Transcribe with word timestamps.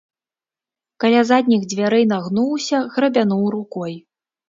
Каля 1.03 1.21
задніх 1.31 1.69
дзвярэй 1.75 2.09
нагнуўся, 2.15 2.83
грабянуў 2.99 3.43
рукой. 3.61 3.93